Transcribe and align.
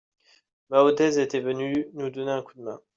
Maodez 0.71 1.19
était 1.19 1.41
venu 1.41 1.85
nous 1.93 2.09
donner 2.09 2.31
un 2.31 2.41
coup 2.41 2.53
de 2.55 2.63
main. 2.63 2.81